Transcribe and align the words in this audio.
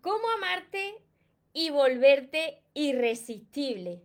cómo 0.00 0.28
amarte 0.30 0.94
y 1.52 1.70
volverte 1.70 2.62
irresistible. 2.74 4.02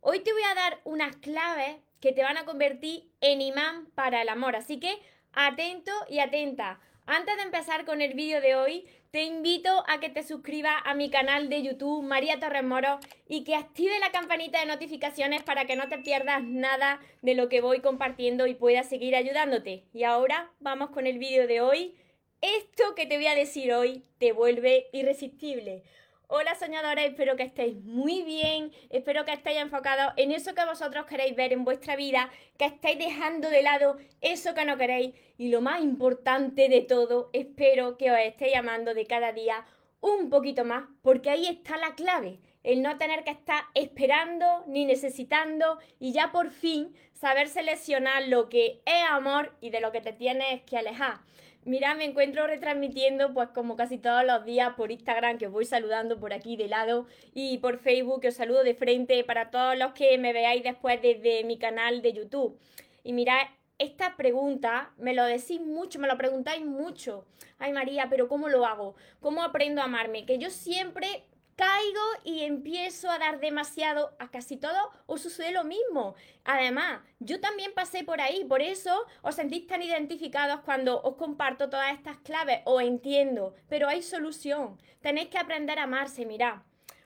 Hoy 0.00 0.20
te 0.20 0.32
voy 0.32 0.42
a 0.42 0.54
dar 0.54 0.80
unas 0.84 1.16
claves 1.16 1.76
que 2.00 2.12
te 2.12 2.22
van 2.22 2.36
a 2.36 2.44
convertir 2.44 3.10
en 3.20 3.40
imán 3.40 3.86
para 3.94 4.22
el 4.22 4.28
amor, 4.28 4.56
así 4.56 4.80
que 4.80 4.98
atento 5.32 5.92
y 6.08 6.18
atenta. 6.18 6.80
Antes 7.06 7.36
de 7.36 7.42
empezar 7.42 7.84
con 7.84 8.00
el 8.00 8.14
vídeo 8.14 8.40
de 8.40 8.54
hoy, 8.54 8.86
te 9.10 9.24
invito 9.24 9.84
a 9.88 10.00
que 10.00 10.08
te 10.08 10.22
suscribas 10.22 10.74
a 10.84 10.94
mi 10.94 11.10
canal 11.10 11.48
de 11.48 11.62
YouTube 11.62 12.02
María 12.02 12.40
Torres 12.40 12.64
Moro 12.64 12.98
y 13.28 13.44
que 13.44 13.54
active 13.54 13.98
la 13.98 14.10
campanita 14.10 14.60
de 14.60 14.66
notificaciones 14.66 15.42
para 15.42 15.66
que 15.66 15.76
no 15.76 15.88
te 15.88 15.98
pierdas 15.98 16.42
nada 16.42 17.00
de 17.20 17.34
lo 17.34 17.48
que 17.48 17.60
voy 17.60 17.80
compartiendo 17.80 18.46
y 18.46 18.54
pueda 18.54 18.84
seguir 18.84 19.14
ayudándote. 19.14 19.84
Y 19.92 20.04
ahora 20.04 20.50
vamos 20.60 20.90
con 20.90 21.06
el 21.06 21.18
vídeo 21.18 21.46
de 21.46 21.60
hoy. 21.60 21.94
Esto 22.42 22.96
que 22.96 23.06
te 23.06 23.18
voy 23.18 23.28
a 23.28 23.36
decir 23.36 23.72
hoy 23.72 24.02
te 24.18 24.32
vuelve 24.32 24.88
irresistible. 24.92 25.84
Hola 26.26 26.56
soñadores, 26.56 27.10
espero 27.10 27.36
que 27.36 27.44
estéis 27.44 27.76
muy 27.84 28.24
bien, 28.24 28.72
espero 28.90 29.24
que 29.24 29.32
estéis 29.32 29.58
enfocados 29.58 30.12
en 30.16 30.32
eso 30.32 30.52
que 30.52 30.64
vosotros 30.64 31.06
queréis 31.06 31.36
ver 31.36 31.52
en 31.52 31.64
vuestra 31.64 31.94
vida, 31.94 32.30
que 32.58 32.64
estéis 32.64 32.98
dejando 32.98 33.48
de 33.48 33.62
lado 33.62 33.96
eso 34.20 34.54
que 34.54 34.64
no 34.64 34.76
queréis 34.76 35.14
y 35.38 35.50
lo 35.50 35.60
más 35.60 35.82
importante 35.84 36.68
de 36.68 36.80
todo, 36.80 37.30
espero 37.32 37.96
que 37.96 38.10
os 38.10 38.18
estéis 38.18 38.56
amando 38.56 38.92
de 38.92 39.06
cada 39.06 39.32
día 39.32 39.64
un 40.00 40.28
poquito 40.28 40.64
más, 40.64 40.88
porque 41.00 41.30
ahí 41.30 41.46
está 41.46 41.76
la 41.76 41.94
clave, 41.94 42.40
el 42.64 42.82
no 42.82 42.98
tener 42.98 43.22
que 43.22 43.30
estar 43.30 43.66
esperando 43.74 44.64
ni 44.66 44.84
necesitando 44.84 45.78
y 46.00 46.12
ya 46.12 46.32
por 46.32 46.50
fin 46.50 46.92
saber 47.12 47.46
seleccionar 47.46 48.26
lo 48.26 48.48
que 48.48 48.82
es 48.84 49.02
amor 49.08 49.54
y 49.60 49.70
de 49.70 49.80
lo 49.80 49.92
que 49.92 50.00
te 50.00 50.12
tienes 50.12 50.62
que 50.62 50.76
alejar. 50.76 51.20
Mira, 51.64 51.94
me 51.94 52.04
encuentro 52.04 52.48
retransmitiendo 52.48 53.32
pues 53.32 53.50
como 53.50 53.76
casi 53.76 53.96
todos 53.96 54.24
los 54.24 54.44
días 54.44 54.74
por 54.74 54.90
Instagram, 54.90 55.38
que 55.38 55.46
os 55.46 55.52
voy 55.52 55.64
saludando 55.64 56.18
por 56.18 56.32
aquí 56.32 56.56
de 56.56 56.66
lado, 56.66 57.06
y 57.34 57.58
por 57.58 57.78
Facebook, 57.78 58.20
que 58.20 58.28
os 58.28 58.34
saludo 58.34 58.64
de 58.64 58.74
frente 58.74 59.22
para 59.22 59.50
todos 59.50 59.78
los 59.78 59.92
que 59.92 60.18
me 60.18 60.32
veáis 60.32 60.64
después 60.64 61.00
desde 61.00 61.44
mi 61.44 61.58
canal 61.58 62.02
de 62.02 62.14
YouTube. 62.14 62.58
Y 63.04 63.12
mirad, 63.12 63.46
esta 63.78 64.16
pregunta 64.16 64.92
me 64.98 65.14
lo 65.14 65.24
decís 65.24 65.60
mucho, 65.60 66.00
me 66.00 66.08
lo 66.08 66.18
preguntáis 66.18 66.64
mucho. 66.64 67.26
Ay 67.58 67.72
María, 67.72 68.08
pero 68.10 68.26
¿cómo 68.26 68.48
lo 68.48 68.66
hago? 68.66 68.96
¿Cómo 69.20 69.44
aprendo 69.44 69.82
a 69.82 69.84
amarme? 69.84 70.26
Que 70.26 70.38
yo 70.38 70.50
siempre 70.50 71.24
caigo 71.62 72.00
y 72.24 72.42
empiezo 72.42 73.08
a 73.08 73.20
dar 73.20 73.38
demasiado 73.38 74.16
a 74.18 74.32
casi 74.32 74.56
todo, 74.56 74.90
os 75.06 75.22
sucede 75.22 75.52
lo 75.52 75.62
mismo. 75.62 76.16
Además, 76.44 77.02
yo 77.20 77.40
también 77.40 77.72
pasé 77.72 78.02
por 78.02 78.20
ahí, 78.20 78.44
por 78.44 78.60
eso 78.60 79.06
os 79.22 79.36
sentís 79.36 79.68
tan 79.68 79.80
identificados 79.80 80.60
cuando 80.62 81.00
os 81.02 81.14
comparto 81.14 81.70
todas 81.70 81.92
estas 81.92 82.18
claves, 82.18 82.62
o 82.64 82.80
entiendo, 82.80 83.54
pero 83.68 83.88
hay 83.88 84.02
solución. 84.02 84.76
Tenéis 85.00 85.28
que 85.28 85.38
aprender 85.38 85.78
a 85.78 85.84
amarse, 85.84 86.26
mirad. 86.26 86.62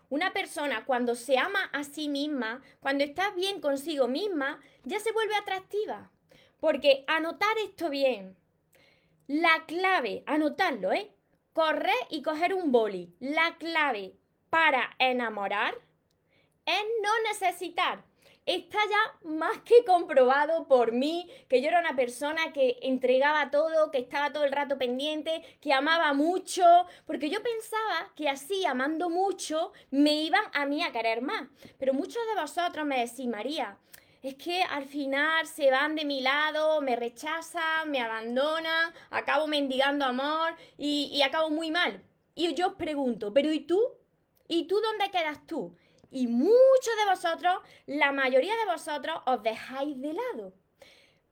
Una 0.08 0.32
persona 0.32 0.86
cuando 0.86 1.16
se 1.16 1.36
ama 1.36 1.68
a 1.74 1.84
sí 1.84 2.08
misma, 2.08 2.62
cuando 2.80 3.04
está 3.04 3.32
bien 3.32 3.60
consigo 3.60 4.08
misma, 4.08 4.60
ya 4.84 5.00
se 5.00 5.12
vuelve 5.12 5.36
atractiva. 5.36 6.10
Porque 6.60 7.04
anotar 7.08 7.58
esto 7.58 7.90
bien. 7.90 8.38
La 9.26 9.66
clave, 9.66 10.22
anotarlo, 10.24 10.92
¿eh? 10.92 11.12
Correr 11.52 11.94
y 12.08 12.22
coger 12.22 12.54
un 12.54 12.72
boli. 12.72 13.14
La 13.18 13.56
clave 13.58 14.14
para 14.50 14.94
enamorar 14.98 15.74
es 16.64 16.84
no 17.02 17.10
necesitar. 17.28 18.04
Está 18.44 18.78
ya 18.88 19.28
más 19.28 19.58
que 19.62 19.84
comprobado 19.84 20.68
por 20.68 20.92
mí 20.92 21.28
que 21.48 21.60
yo 21.60 21.68
era 21.68 21.80
una 21.80 21.96
persona 21.96 22.52
que 22.52 22.78
entregaba 22.82 23.50
todo, 23.50 23.90
que 23.90 23.98
estaba 23.98 24.32
todo 24.32 24.44
el 24.44 24.52
rato 24.52 24.78
pendiente, 24.78 25.42
que 25.60 25.72
amaba 25.72 26.12
mucho, 26.12 26.64
porque 27.06 27.28
yo 27.28 27.42
pensaba 27.42 28.12
que 28.14 28.28
así, 28.28 28.64
amando 28.64 29.10
mucho, 29.10 29.72
me 29.90 30.14
iban 30.22 30.44
a 30.52 30.64
mí 30.64 30.80
a 30.84 30.92
querer 30.92 31.22
más. 31.22 31.48
Pero 31.76 31.92
muchos 31.92 32.22
de 32.32 32.40
vosotros 32.40 32.86
me 32.86 33.04
decís, 33.04 33.26
María, 33.26 33.78
es 34.22 34.36
que 34.36 34.62
al 34.62 34.84
final 34.84 35.44
se 35.48 35.72
van 35.72 35.96
de 35.96 36.04
mi 36.04 36.20
lado, 36.20 36.80
me 36.82 36.94
rechazan, 36.94 37.90
me 37.90 38.00
abandonan, 38.00 38.92
acabo 39.10 39.48
mendigando 39.48 40.04
amor 40.04 40.54
y, 40.78 41.10
y 41.12 41.22
acabo 41.22 41.50
muy 41.50 41.72
mal. 41.72 42.00
Y 42.36 42.54
yo 42.54 42.68
os 42.68 42.74
pregunto, 42.74 43.32
¿pero 43.32 43.52
y 43.52 43.60
tú? 43.60 43.80
¿Y 44.48 44.66
tú 44.66 44.80
dónde 44.80 45.10
quedas 45.10 45.46
tú? 45.46 45.76
Y 46.10 46.28
muchos 46.28 46.96
de 46.98 47.10
vosotros, 47.10 47.58
la 47.86 48.12
mayoría 48.12 48.54
de 48.56 48.72
vosotros, 48.72 49.20
os 49.26 49.42
dejáis 49.42 50.00
de 50.00 50.12
lado. 50.12 50.52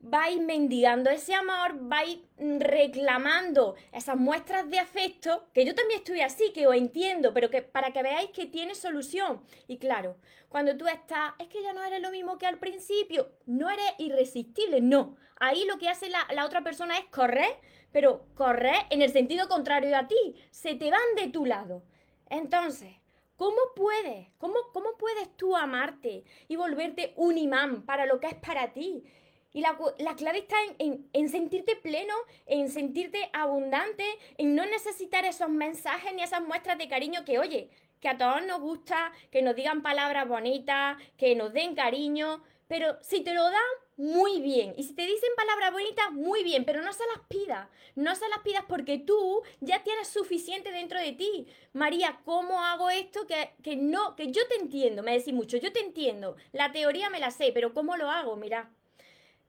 Vais 0.00 0.38
mendigando 0.38 1.08
ese 1.08 1.32
amor, 1.32 1.72
vais 1.78 2.18
reclamando 2.36 3.74
esas 3.90 4.16
muestras 4.16 4.68
de 4.68 4.78
afecto, 4.78 5.48
que 5.54 5.64
yo 5.64 5.74
también 5.74 6.00
estoy 6.00 6.20
así, 6.20 6.52
que 6.52 6.66
os 6.66 6.74
entiendo, 6.74 7.32
pero 7.32 7.48
que 7.48 7.62
para 7.62 7.92
que 7.92 8.02
veáis 8.02 8.30
que 8.30 8.44
tiene 8.44 8.74
solución. 8.74 9.42
Y 9.66 9.78
claro, 9.78 10.18
cuando 10.50 10.76
tú 10.76 10.86
estás, 10.86 11.32
es 11.38 11.48
que 11.48 11.62
ya 11.62 11.72
no 11.72 11.82
eres 11.82 12.02
lo 12.02 12.10
mismo 12.10 12.36
que 12.36 12.46
al 12.46 12.58
principio, 12.58 13.30
no 13.46 13.70
eres 13.70 13.94
irresistible, 13.96 14.82
no. 14.82 15.16
Ahí 15.40 15.64
lo 15.64 15.78
que 15.78 15.88
hace 15.88 16.10
la, 16.10 16.26
la 16.34 16.44
otra 16.44 16.62
persona 16.62 16.98
es 16.98 17.06
correr, 17.06 17.58
pero 17.90 18.26
correr 18.34 18.86
en 18.90 19.00
el 19.00 19.10
sentido 19.10 19.48
contrario 19.48 19.96
a 19.96 20.06
ti, 20.06 20.34
se 20.50 20.74
te 20.74 20.90
van 20.90 21.14
de 21.16 21.28
tu 21.28 21.46
lado. 21.46 21.82
Entonces, 22.28 22.94
¿Cómo 23.36 23.56
puedes? 23.74 24.28
¿Cómo, 24.38 24.54
¿Cómo 24.72 24.96
puedes 24.96 25.36
tú 25.36 25.56
amarte 25.56 26.24
y 26.48 26.56
volverte 26.56 27.12
un 27.16 27.36
imán 27.36 27.82
para 27.82 28.06
lo 28.06 28.20
que 28.20 28.28
es 28.28 28.34
para 28.36 28.72
ti? 28.72 29.04
Y 29.52 29.60
la, 29.60 29.76
clave 30.16 30.38
está 30.38 30.56
en, 30.78 31.08
en, 31.12 31.28
sentirte 31.28 31.76
pleno, 31.76 32.14
en 32.46 32.68
sentirte 32.70 33.30
abundante, 33.32 34.04
en 34.36 34.56
no 34.56 34.66
necesitar 34.66 35.24
esos 35.24 35.48
mensajes 35.48 36.12
ni 36.12 36.22
esas 36.22 36.42
muestras 36.42 36.76
de 36.76 36.88
cariño 36.88 37.24
que, 37.24 37.38
oye, 37.38 37.70
que 38.00 38.08
a 38.08 38.18
todos 38.18 38.44
nos 38.44 38.60
gusta, 38.60 39.12
que 39.30 39.42
nos 39.42 39.54
digan 39.54 39.82
palabras 39.82 40.28
bonitas, 40.28 40.96
que 41.16 41.36
nos 41.36 41.52
den 41.52 41.76
cariño, 41.76 42.42
pero 42.68 42.98
si 43.02 43.22
te 43.22 43.34
lo 43.34 43.42
dan, 43.42 43.60
muy 43.96 44.40
bien. 44.40 44.74
Y 44.76 44.82
si 44.84 44.94
te 44.94 45.06
dicen 45.06 45.30
palabras 45.36 45.72
bonitas, 45.72 46.12
muy 46.12 46.42
bien, 46.42 46.64
pero 46.64 46.82
no 46.82 46.92
se 46.92 47.04
las 47.14 47.26
pidas. 47.28 47.68
No 47.94 48.14
se 48.14 48.28
las 48.28 48.40
pidas 48.40 48.64
porque 48.68 48.98
tú 48.98 49.42
ya 49.60 49.82
tienes 49.82 50.08
suficiente 50.08 50.72
dentro 50.72 50.98
de 50.98 51.12
ti. 51.12 51.46
María, 51.72 52.20
¿cómo 52.24 52.62
hago 52.62 52.90
esto? 52.90 53.26
Que, 53.26 53.54
que 53.62 53.76
no, 53.76 54.16
que 54.16 54.32
yo 54.32 54.46
te 54.48 54.56
entiendo, 54.56 55.02
me 55.02 55.16
decís 55.16 55.34
mucho, 55.34 55.56
yo 55.58 55.72
te 55.72 55.80
entiendo. 55.80 56.36
La 56.52 56.72
teoría 56.72 57.10
me 57.10 57.20
la 57.20 57.30
sé, 57.30 57.52
pero 57.52 57.72
¿cómo 57.72 57.96
lo 57.96 58.10
hago? 58.10 58.36
Mira, 58.36 58.70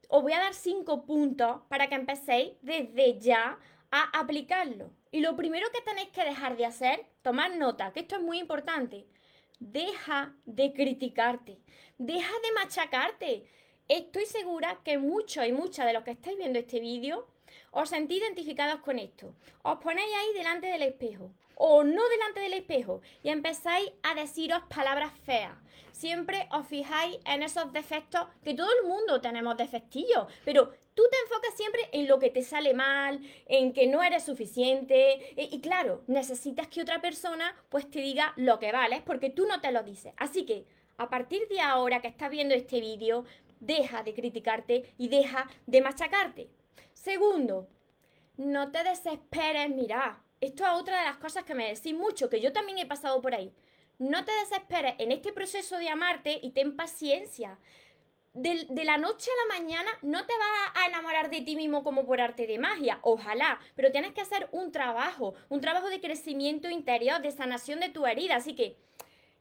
os 0.10 0.22
voy 0.22 0.34
a 0.34 0.40
dar 0.40 0.54
cinco 0.54 1.06
puntos 1.06 1.62
para 1.70 1.88
que 1.88 1.96
empecéis 1.96 2.54
desde 2.62 3.20
ya 3.20 3.58
a 3.92 4.20
aplicarlo. 4.20 4.92
Y 5.12 5.22
lo 5.22 5.36
primero 5.36 5.68
que 5.72 5.82
tenéis 5.82 6.10
que 6.10 6.24
dejar 6.24 6.58
de 6.58 6.66
hacer, 6.66 7.06
tomar 7.22 7.56
nota, 7.56 7.94
que 7.94 8.02
esto 8.02 8.18
es 8.18 8.22
muy 8.22 8.40
importante. 8.40 9.08
Deja 9.60 10.36
de 10.46 10.74
criticarte, 10.74 11.60
deja 11.98 12.34
de 12.44 12.52
machacarte. 12.54 13.46
Estoy 13.88 14.26
segura 14.26 14.80
que 14.84 14.98
muchos 14.98 15.46
y 15.46 15.52
muchas 15.52 15.86
de 15.86 15.94
los 15.94 16.04
que 16.04 16.12
estáis 16.12 16.38
viendo 16.38 16.60
este 16.60 16.80
vídeo 16.80 17.28
os 17.72 17.90
sentís 17.90 18.20
identificados 18.20 18.82
con 18.82 19.00
esto. 19.00 19.34
Os 19.64 19.78
ponéis 19.80 20.10
ahí 20.16 20.34
delante 20.34 20.68
del 20.68 20.82
espejo 20.82 21.32
o 21.56 21.84
no 21.84 22.08
delante 22.10 22.40
del 22.42 22.54
espejo 22.54 23.02
y 23.24 23.30
empezáis 23.30 23.92
a 24.04 24.16
deciros 24.16 24.64
palabras 24.74 25.14
feas. 25.26 25.56
Siempre 25.92 26.50
os 26.52 26.68
fijáis 26.68 27.18
en 27.26 27.44
esos 27.44 27.72
defectos 27.72 28.28
que 28.44 28.54
todo 28.54 28.70
el 28.82 28.88
mundo 28.88 29.22
tenemos 29.22 29.56
defectillos, 29.56 30.28
pero 30.44 30.74
tú 30.94 31.04
te 31.10 31.18
enfocas 31.24 31.56
siempre 31.56 31.90
en 31.94 32.08
lo 32.08 32.20
que 32.20 32.30
te 32.30 32.44
sale 32.44 32.74
mal, 32.74 33.22
en 33.46 33.72
que 33.72 33.88
no 33.88 34.04
eres 34.04 34.26
suficiente 34.26 35.34
y, 35.38 35.56
y 35.56 35.62
claro, 35.62 36.04
necesitas 36.08 36.68
que 36.68 36.82
otra 36.82 37.00
persona 37.00 37.56
pues 37.70 37.90
te 37.90 38.00
diga 38.00 38.34
lo 38.36 38.60
que 38.60 38.74
vales 38.74 39.02
porque 39.06 39.30
tú 39.30 39.46
no 39.46 39.62
te 39.62 39.72
lo 39.72 39.84
dices. 39.84 40.14
Así 40.18 40.46
que 40.46 40.66
a 40.98 41.10
partir 41.10 41.48
de 41.48 41.60
ahora 41.60 42.02
que 42.02 42.08
estás 42.08 42.30
viendo 42.30 42.54
este 42.54 42.80
vídeo, 42.80 43.26
deja 43.60 44.04
de 44.04 44.14
criticarte 44.14 44.94
y 44.98 45.10
deja 45.10 45.48
de 45.66 45.82
machacarte. 45.82 46.50
Segundo, 46.94 47.68
no 48.38 48.72
te 48.72 48.84
desesperes, 48.84 49.70
mira, 49.70 50.22
esto 50.42 50.64
es 50.64 50.70
otra 50.72 51.00
de 51.00 51.06
las 51.06 51.18
cosas 51.18 51.44
que 51.44 51.56
me 51.56 51.74
decís 51.74 51.94
mucho, 51.94 52.30
que 52.30 52.42
yo 52.42 52.52
también 52.52 52.78
he 52.80 52.86
pasado 52.86 53.22
por 53.22 53.34
ahí. 53.34 53.54
No 53.98 54.26
te 54.26 54.32
desesperes 54.34 54.96
en 55.00 55.12
este 55.12 55.32
proceso 55.32 55.78
de 55.78 55.90
amarte 55.90 56.40
y 56.42 56.52
ten 56.52 56.76
paciencia. 56.76 57.58
De, 58.34 58.68
de, 58.70 58.84
la 58.84 58.98
noche 58.98 59.32
a 59.32 59.48
la 59.48 59.60
mañana 59.62 59.90
no 60.02 60.26
te 60.26 60.34
vas 60.38 60.84
a 60.84 60.88
enamorar 60.88 61.30
de 61.30 61.40
ti 61.40 61.56
mismo 61.56 61.86
como 61.86 62.06
por 62.06 62.20
arte 62.20 62.46
de 62.46 62.60
magia, 62.60 63.00
ojalá, 63.02 63.62
pero 63.76 63.94
tienes 63.94 64.12
que 64.12 64.20
hacer 64.20 64.50
un 64.52 64.74
trabajo, 64.74 65.36
un 65.48 65.62
trabajo 65.62 65.88
de 65.88 66.02
crecimiento 66.02 66.70
interior, 66.70 67.22
de 67.22 67.32
sanación 67.32 67.80
de 67.80 67.88
tu 67.88 68.06
herida, 68.06 68.36
así 68.36 68.54
que 68.54 68.76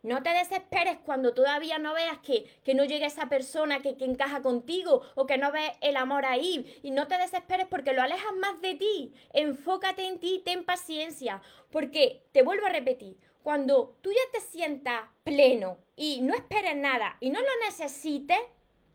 no 0.04 0.22
te 0.22 0.28
desesperes 0.28 0.98
cuando 0.98 1.32
todavía 1.32 1.78
no 1.78 1.94
veas 1.94 2.18
que, 2.18 2.74
no 2.74 2.84
llegue 2.84 3.06
esa 3.06 3.30
persona 3.30 3.80
que, 3.80 3.96
que, 3.96 4.04
encaja 4.04 4.42
contigo 4.42 5.00
o 5.14 5.26
que 5.26 5.38
no 5.38 5.50
ves 5.50 5.72
el 5.80 5.96
amor 5.96 6.26
ahí. 6.26 6.78
Y 6.82 6.90
no 6.90 7.08
te 7.08 7.16
desesperes 7.16 7.66
porque 7.66 7.94
lo 7.94 8.02
alejas 8.02 8.36
más 8.38 8.60
de 8.60 8.74
ti. 8.74 9.14
Enfócate 9.32 10.06
en 10.06 10.20
ti, 10.20 10.42
ten 10.44 10.64
paciencia. 10.64 11.40
Porque 11.70 12.22
te 12.32 12.42
vuelvo 12.42 12.66
a 12.66 12.68
repetir, 12.68 13.16
cuando 13.42 13.96
tú 14.02 14.10
ya 14.10 14.30
te 14.30 14.40
sientas 14.40 15.08
pleno 15.22 15.78
y 15.96 16.20
no 16.20 16.34
esperes 16.34 16.76
nada 16.76 17.16
y 17.20 17.30
no 17.30 17.40
lo 17.40 17.66
necesites, 17.66 18.38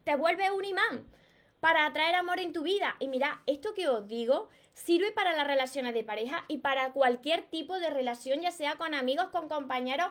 te 0.04 0.16
vuelve 0.16 0.52
un 0.52 0.64
imán. 0.64 1.12
para 1.60 1.86
atraer 1.86 2.16
amor 2.16 2.40
en 2.40 2.54
tu 2.54 2.64
vida. 2.64 2.96
Y 3.00 3.10
mira, 3.10 3.42
esto 3.46 3.74
que 3.74 3.90
os 3.90 4.08
digo 4.08 4.48
sirve 4.74 5.12
para 5.12 5.36
las 5.36 5.48
relaciones 5.48 5.94
de 5.94 6.04
pareja 6.04 6.45
y 6.48 6.60
para 6.60 6.92
cualquier 6.94 7.44
tipo 7.44 7.80
de 7.80 7.89
relación, 7.89 8.42
ya 8.42 8.51
sea 8.51 8.75
con 8.75 8.94
amigos, 8.94 9.30
con 9.30 9.50
compañeros, 9.50 10.07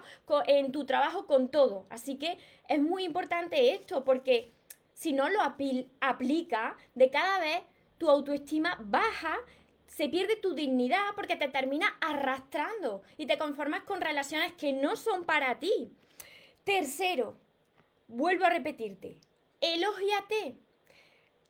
en 0.47 0.73
tu 0.73 0.85
trabajo, 0.85 1.27
con 1.27 1.49
todo. 1.49 1.87
Así 1.91 2.17
que 2.17 2.39
es 2.69 2.81
muy 2.81 3.05
importante 3.05 3.73
esto 3.73 4.05
porque 4.05 4.53
si 4.93 5.13
no 5.13 5.29
lo 5.29 5.41
aplica, 5.43 6.77
de 6.95 7.11
cada 7.11 7.39
vez 7.39 7.63
tu 7.99 8.11
autoestima 8.11 8.77
baja 8.81 9.37
se 9.87 10.09
pierde 10.09 10.37
tu 10.37 10.55
dignidad 10.55 11.15
porque 11.17 11.37
te 11.37 11.49
termina 11.49 11.97
arrastrando 12.01 13.03
y 13.17 13.27
te 13.27 13.39
conformas 13.39 13.83
con 13.83 14.01
relaciones 14.01 14.53
que 14.53 14.73
no 14.73 14.97
son 14.97 15.25
para 15.25 15.59
ti. 15.59 15.93
Tercero, 16.65 17.37
vuelvo 18.07 18.45
a 18.45 18.51
repetirte, 18.51 19.19
elógiate. 19.61 20.57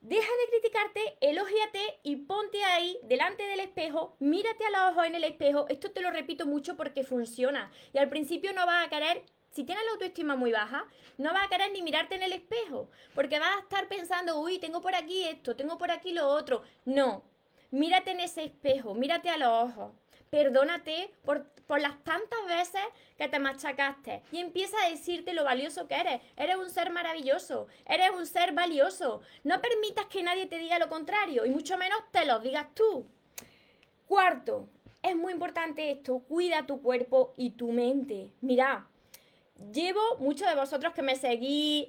Deja 0.00 0.23
de 0.23 0.50
criticarte, 0.50 1.19
elógiate 1.21 1.99
y 2.05 2.15
ponte 2.17 2.62
ahí 2.62 3.00
delante 3.03 3.43
del 3.43 3.59
espejo, 3.59 4.15
mírate 4.21 4.65
a 4.65 4.71
los 4.71 4.93
ojos 4.93 5.06
en 5.06 5.17
el 5.17 5.25
espejo. 5.25 5.67
Esto 5.69 5.91
te 5.91 6.00
lo 6.00 6.12
repito 6.12 6.47
mucho 6.47 6.77
porque 6.77 7.03
funciona. 7.03 7.73
Y 7.93 7.99
al 7.99 8.09
principio 8.09 8.53
no 8.53 8.65
vas 8.65 8.87
a 8.87 8.91
querer, 8.91 9.25
si 9.50 9.65
tienes 9.65 9.85
la 9.85 9.91
autoestima 9.91 10.37
muy 10.37 10.53
baja, 10.53 10.87
no 11.17 11.33
vas 11.33 11.47
a 11.47 11.49
querer 11.49 11.73
ni 11.73 11.83
mirarte 11.83 12.15
en 12.15 12.23
el 12.23 12.33
espejo, 12.33 12.89
porque 13.12 13.41
vas 13.41 13.56
a 13.56 13.61
estar 13.61 13.89
pensando, 13.89 14.39
uy, 14.39 14.61
tengo 14.61 14.81
por 14.81 14.95
aquí 14.95 15.25
esto, 15.25 15.56
tengo 15.56 15.79
por 15.79 15.91
aquí 15.91 16.12
lo 16.12 16.29
otro. 16.29 16.62
No, 16.85 17.25
mírate 17.73 18.12
en 18.12 18.21
ese 18.21 18.44
espejo, 18.44 18.94
mírate 18.94 19.31
a 19.31 19.37
los 19.37 19.49
ojos. 19.49 19.93
Perdónate 20.31 21.11
por, 21.25 21.44
por, 21.69 21.81
las 21.81 22.03
tantas 22.03 22.44
veces 22.47 22.81
que 23.17 23.29
te 23.29 23.38
machacaste 23.38 24.23
y 24.32 24.38
empieza 24.38 24.76
a 24.82 24.91
decirte 24.91 25.32
lo 25.32 25.44
valioso 25.44 25.87
que 25.87 25.94
eres. 25.94 26.20
Eres 26.37 26.56
un 26.56 26.70
ser 26.70 26.91
maravilloso, 26.91 27.69
eres 27.87 28.11
un 28.11 28.26
ser 28.26 28.53
valioso. 28.53 29.20
No 29.44 29.61
permitas 29.61 30.06
que 30.06 30.23
nadie 30.23 30.47
te 30.47 30.59
diga 30.59 30.79
lo 30.79 30.88
contrario 30.88 31.44
y 31.44 31.50
mucho 31.50 31.76
menos 31.79 32.00
te 32.11 32.25
lo 32.25 32.41
digas 32.41 32.67
tú. 32.75 33.06
Cuarto, 34.06 34.69
es 35.03 35.15
muy 35.15 35.32
importante 35.32 35.91
esto, 35.91 36.20
cuida 36.20 36.67
tu 36.67 36.81
cuerpo 36.81 37.35
y 37.37 37.50
tu 37.50 37.70
mente. 37.70 38.31
Mira, 38.41 38.88
llevo, 39.73 40.00
muchos 40.19 40.49
de 40.49 40.56
vosotros 40.56 40.94
que 40.94 41.03
me 41.03 41.17
seguís 41.17 41.88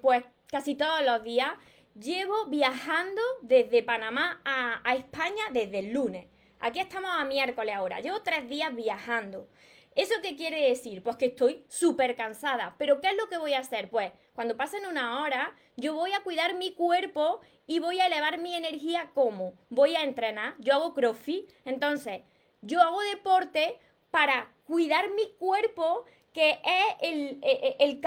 pues 0.00 0.24
casi 0.46 0.74
todos 0.74 1.04
los 1.04 1.22
días, 1.22 1.50
llevo 1.94 2.46
viajando 2.46 3.20
desde 3.42 3.82
Panamá 3.82 4.40
a, 4.44 4.80
a 4.88 4.94
España 4.94 5.44
desde 5.52 5.80
el 5.80 5.92
lunes. 5.92 6.26
Aquí 6.66 6.80
estamos 6.80 7.12
a 7.14 7.24
miércoles 7.24 7.72
ahora. 7.76 8.00
Llevo 8.00 8.22
tres 8.22 8.48
días 8.48 8.74
viajando. 8.74 9.48
¿Eso 9.94 10.14
qué 10.20 10.34
quiere 10.34 10.68
decir? 10.68 11.00
Pues 11.00 11.14
que 11.14 11.26
estoy 11.26 11.64
súper 11.68 12.16
cansada. 12.16 12.74
¿Pero 12.76 13.00
qué 13.00 13.10
es 13.10 13.16
lo 13.16 13.28
que 13.28 13.38
voy 13.38 13.52
a 13.52 13.60
hacer? 13.60 13.88
Pues 13.88 14.10
cuando 14.34 14.56
pasen 14.56 14.84
una 14.84 15.22
hora, 15.22 15.54
yo 15.76 15.94
voy 15.94 16.12
a 16.12 16.24
cuidar 16.24 16.56
mi 16.56 16.72
cuerpo 16.72 17.40
y 17.68 17.78
voy 17.78 18.00
a 18.00 18.08
elevar 18.08 18.38
mi 18.38 18.56
energía 18.56 19.12
¿cómo? 19.14 19.54
Voy 19.68 19.94
a 19.94 20.02
entrenar, 20.02 20.56
yo 20.58 20.74
hago 20.74 20.92
crossfit, 20.92 21.48
entonces 21.64 22.22
yo 22.62 22.82
hago 22.82 23.00
deporte 23.02 23.78
para 24.10 24.50
cuidar 24.64 25.10
mi 25.10 25.30
cuerpo 25.38 26.04
que 26.32 26.50
es 26.50 26.96
el, 27.00 27.38
el, 27.42 27.76
el, 27.78 28.00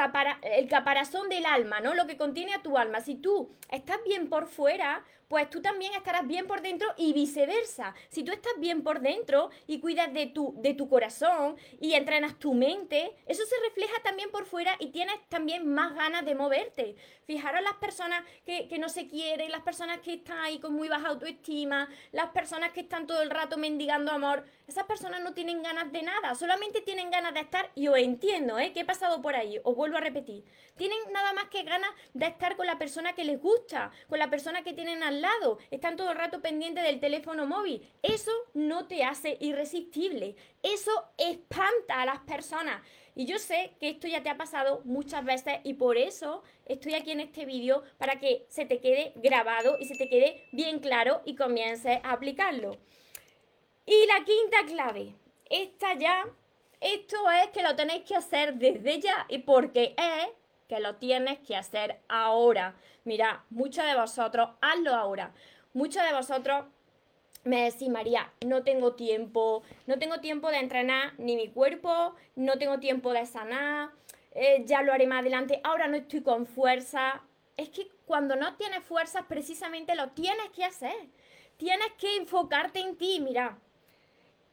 el, 0.43 0.67
caparazón 0.67 1.29
del 1.29 1.45
alma, 1.45 1.79
¿no? 1.79 1.93
Lo 1.93 2.07
que 2.07 2.17
contiene 2.17 2.53
a 2.53 2.61
tu 2.61 2.77
alma. 2.77 2.99
Si 2.99 3.15
tú 3.15 3.55
estás 3.71 4.03
bien 4.03 4.29
por 4.29 4.47
fuera, 4.47 5.05
pues 5.29 5.49
tú 5.49 5.61
también 5.61 5.93
estarás 5.93 6.27
bien 6.27 6.47
por 6.47 6.61
dentro 6.61 6.87
y 6.97 7.13
viceversa. 7.13 7.93
Si 8.09 8.23
tú 8.23 8.31
estás 8.31 8.53
bien 8.57 8.81
por 8.81 8.99
dentro 8.99 9.51
y 9.67 9.79
cuidas 9.79 10.11
de 10.11 10.25
tu, 10.25 10.55
de 10.57 10.73
tu 10.73 10.89
corazón 10.89 11.55
y 11.79 11.93
entrenas 11.93 12.37
tu 12.39 12.53
mente, 12.53 13.15
eso 13.27 13.43
se 13.45 13.55
refleja 13.63 13.93
también 14.03 14.31
por 14.31 14.45
fuera 14.45 14.75
y 14.79 14.87
tienes 14.87 15.15
también 15.29 15.71
más 15.71 15.93
ganas 15.93 16.25
de 16.25 16.35
moverte. 16.35 16.95
Fijaros 17.29 17.61
las 17.61 17.75
personas 17.75 18.23
que, 18.43 18.67
que 18.67 18.79
no 18.79 18.89
se 18.89 19.07
quieren, 19.07 19.51
las 19.51 19.61
personas 19.61 19.99
que 19.99 20.15
están 20.15 20.39
ahí 20.39 20.57
con 20.57 20.73
muy 20.73 20.87
baja 20.87 21.09
autoestima, 21.09 21.87
las 22.11 22.29
personas 22.29 22.71
que 22.71 22.79
están 22.79 23.05
todo 23.05 23.21
el 23.21 23.29
rato 23.29 23.55
mendigando 23.55 24.11
amor. 24.11 24.45
Esas 24.67 24.85
personas 24.85 25.21
no 25.21 25.35
tienen 25.35 25.61
ganas 25.61 25.91
de 25.91 26.01
nada, 26.01 26.33
solamente 26.33 26.81
tienen 26.81 27.11
ganas 27.11 27.35
de 27.35 27.41
estar, 27.41 27.69
y 27.75 27.87
os 27.87 27.99
entiendo, 27.99 28.57
¿eh? 28.57 28.73
Que 28.73 28.79
he 28.79 28.85
pasado 28.85 29.21
por 29.21 29.35
ahí, 29.35 29.59
os 29.63 29.75
vuelvo 29.75 29.97
a 29.97 29.99
repetir. 29.99 30.43
Tienen 30.75 30.97
nada 31.11 31.33
más 31.33 31.49
que 31.49 31.61
ganas 31.61 31.91
de 32.15 32.25
estar 32.25 32.55
con 32.55 32.65
la 32.65 32.79
persona 32.79 33.13
que 33.13 33.23
les 33.23 33.39
gusta, 33.39 33.91
con 34.07 34.17
la 34.17 34.31
persona 34.31 34.63
que 34.63 34.73
tienen 34.73 35.03
al 35.03 35.21
lado, 35.21 35.59
están 35.69 35.97
todo 35.97 36.09
el 36.09 36.17
rato 36.17 36.41
pendientes 36.41 36.83
del 36.83 36.99
teléfono 36.99 37.45
móvil. 37.45 37.87
Eso 38.01 38.31
no 38.55 38.87
te 38.87 39.03
hace 39.03 39.37
irresistible, 39.39 40.35
eso 40.63 41.11
espanta 41.19 42.01
a 42.01 42.07
las 42.07 42.21
personas. 42.21 42.81
Y 43.19 43.25
yo 43.25 43.37
sé 43.37 43.75
que 43.81 43.89
esto 43.89 44.07
ya 44.07 44.23
te 44.23 44.29
ha 44.29 44.37
pasado 44.37 44.81
muchas 44.85 45.25
veces 45.25 45.59
y 45.65 45.73
por 45.73 45.97
eso 45.97 46.41
estoy 46.69 46.93
aquí 46.93 47.11
en 47.11 47.19
este 47.19 47.45
vídeo 47.45 47.83
para 47.97 48.19
que 48.19 48.45
se 48.47 48.65
te 48.65 48.79
quede 48.79 49.11
grabado 49.15 49.77
y 49.79 49.85
se 49.85 49.95
te 49.95 50.07
quede 50.07 50.47
bien 50.51 50.79
claro 50.79 51.21
y 51.25 51.35
comiences 51.35 51.99
a 52.03 52.11
aplicarlo. 52.11 52.77
Y 53.85 54.05
la 54.05 54.23
quinta 54.23 54.65
clave, 54.67 55.15
esta 55.49 55.95
ya, 55.95 56.25
esto 56.79 57.17
es 57.43 57.49
que 57.49 57.63
lo 57.63 57.75
tenéis 57.75 58.03
que 58.03 58.15
hacer 58.15 58.53
desde 58.53 59.01
ya 59.01 59.25
y 59.27 59.39
porque 59.39 59.95
es 59.97 60.29
que 60.67 60.79
lo 60.79 60.95
tienes 60.95 61.39
que 61.39 61.55
hacer 61.55 61.99
ahora. 62.07 62.75
Mira, 63.03 63.43
muchos 63.49 63.83
de 63.83 63.95
vosotros, 63.95 64.51
hazlo 64.61 64.93
ahora. 64.93 65.33
Muchos 65.73 66.03
de 66.03 66.13
vosotros 66.13 66.65
me 67.43 67.63
decís, 67.63 67.89
María, 67.89 68.31
no 68.45 68.63
tengo 68.63 68.93
tiempo, 68.93 69.63
no 69.87 69.97
tengo 69.97 70.19
tiempo 70.19 70.49
de 70.51 70.57
entrenar 70.57 71.13
ni 71.17 71.35
mi 71.35 71.47
cuerpo, 71.47 72.13
no 72.35 72.57
tengo 72.59 72.79
tiempo 72.79 73.11
de 73.13 73.25
sanar, 73.25 73.89
eh, 74.31 74.63
ya 74.65 74.81
lo 74.83 74.93
haré 74.93 75.07
más 75.07 75.21
adelante, 75.21 75.59
ahora 75.63 75.87
no 75.87 75.97
estoy 75.97 76.21
con 76.21 76.45
fuerza. 76.45 77.23
Es 77.57 77.69
que 77.69 77.89
cuando 78.05 78.35
no 78.35 78.55
tienes 78.55 78.83
fuerzas, 78.83 79.25
precisamente 79.27 79.95
lo 79.95 80.09
tienes 80.09 80.49
que 80.51 80.63
hacer. 80.63 81.09
Tienes 81.57 81.91
que 81.97 82.15
enfocarte 82.15 82.79
en 82.79 82.97
ti, 82.97 83.19
mira. 83.19 83.59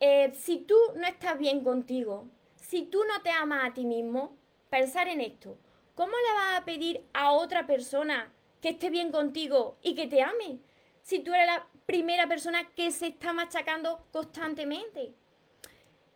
Eh, 0.01 0.33
si 0.35 0.59
tú 0.59 0.77
no 0.97 1.07
estás 1.07 1.39
bien 1.39 1.63
contigo, 1.63 2.29
si 2.57 2.83
tú 2.83 3.03
no 3.05 3.23
te 3.23 3.31
amas 3.31 3.65
a 3.65 3.75
ti 3.75 3.85
mismo, 3.85 4.37
pensar 4.71 5.09
en 5.09 5.21
esto. 5.21 5.57
¿Cómo 5.95 6.13
le 6.13 6.33
vas 6.35 6.61
a 6.61 6.65
pedir 6.65 7.07
a 7.15 7.33
otra 7.33 7.67
persona 7.67 8.33
que 8.61 8.71
esté 8.71 8.91
bien 8.91 9.13
contigo 9.13 9.79
y 9.83 9.95
que 9.95 10.07
te 10.09 10.21
ame? 10.21 10.59
Si 11.01 11.21
tú 11.21 11.33
eres 11.33 11.47
la 11.47 11.67
primera 11.87 12.27
persona 12.27 12.69
que 12.75 12.91
se 12.91 13.07
está 13.07 13.33
machacando 13.33 14.05
constantemente. 14.11 15.15